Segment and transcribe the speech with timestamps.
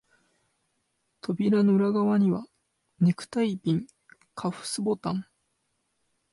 [1.21, 2.43] 扉の裏側には、
[3.01, 3.87] ネクタイピン、
[4.33, 5.27] カフスボタン、